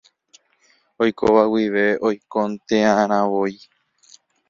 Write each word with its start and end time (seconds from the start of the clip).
Oikóva 1.03 1.43
guive 1.51 1.85
oikonte'arãvoi 2.09 3.55